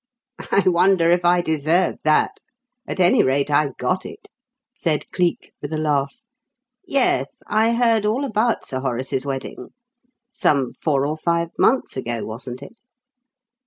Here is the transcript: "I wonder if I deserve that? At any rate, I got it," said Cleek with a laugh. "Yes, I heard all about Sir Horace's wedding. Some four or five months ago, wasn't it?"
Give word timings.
"I 0.51 0.63
wonder 0.67 1.11
if 1.11 1.23
I 1.23 1.41
deserve 1.41 2.01
that? 2.05 2.39
At 2.87 2.99
any 2.99 3.21
rate, 3.21 3.51
I 3.51 3.73
got 3.77 4.03
it," 4.03 4.29
said 4.73 5.05
Cleek 5.11 5.51
with 5.61 5.71
a 5.71 5.77
laugh. 5.77 6.23
"Yes, 6.87 7.43
I 7.45 7.73
heard 7.75 8.03
all 8.03 8.25
about 8.25 8.65
Sir 8.65 8.79
Horace's 8.79 9.27
wedding. 9.27 9.67
Some 10.31 10.71
four 10.73 11.05
or 11.05 11.17
five 11.17 11.49
months 11.59 11.97
ago, 11.97 12.25
wasn't 12.25 12.63
it?" 12.63 12.79